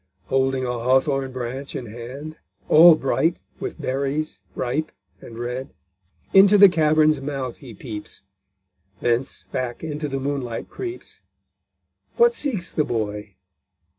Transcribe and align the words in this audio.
Holding 0.29 0.65
a 0.65 0.79
hawthorn 0.79 1.31
branch 1.31 1.75
in 1.75 1.85
hand, 1.85 2.37
All 2.69 2.95
bright 2.95 3.37
with 3.59 3.79
berries 3.79 4.39
ripe 4.55 4.91
and 5.19 5.37
red; 5.37 5.75
Into 6.33 6.57
the 6.57 6.69
cavern's 6.69 7.21
mouth 7.21 7.57
he 7.57 7.75
peeps 7.75 8.23
Thence 8.99 9.45
back 9.51 9.83
into 9.83 10.07
the 10.07 10.19
moonlight 10.19 10.71
creeps; 10.71 11.21
What 12.17 12.33
seeks 12.33 12.71
the 12.71 12.83
boy? 12.83 13.35